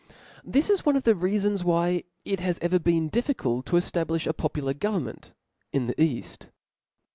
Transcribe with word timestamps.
Thi^ 0.43 0.67
i« 0.67 0.81
one 0.83 0.95
of 0.95 1.03
the 1.03 1.13
reafons 1.13 1.63
why 1.63 2.05
it 2.25 2.39
has 2.39 2.57
ever 2.59 2.79
been 2.79 3.07
difficult 3.07 3.67
to 3.67 3.73
cHablifh 3.73 4.25
a 4.25 4.33
popular 4.33 4.73
govern 4.73 5.03
ment 5.03 5.33
in 5.71 5.85
the 5.85 5.93
caft. 5.93 6.49